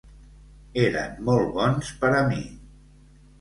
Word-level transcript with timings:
Eren 0.83 1.19
molt 1.27 1.51
bons 1.59 1.93
per 2.01 2.11
a 2.21 2.23
mi. 2.31 2.41